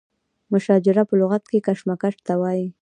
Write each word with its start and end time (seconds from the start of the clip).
مشاجره 0.53 1.03
په 1.09 1.13
لغت 1.21 1.43
کې 1.51 1.63
کشمکش 1.67 2.15
ته 2.27 2.33
وایي. 2.41 2.67